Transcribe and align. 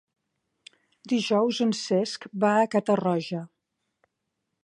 Dijous 1.13 1.59
en 1.65 1.75
Cesc 1.81 2.27
va 2.45 2.55
a 2.61 2.65
Catarroja. 2.77 3.45